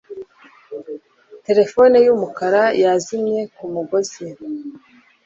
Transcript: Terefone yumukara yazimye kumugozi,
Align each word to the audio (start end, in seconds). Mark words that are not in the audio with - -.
Terefone 1.45 1.95
yumukara 2.05 2.63
yazimye 2.83 3.41
kumugozi, 3.55 4.25